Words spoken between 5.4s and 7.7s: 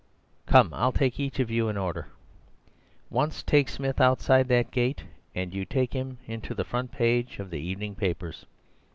you take him into the front page of the